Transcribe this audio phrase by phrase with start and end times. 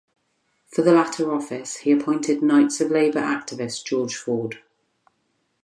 [0.65, 4.57] For the latter office, he appointed Knights of Labor activist George Ford.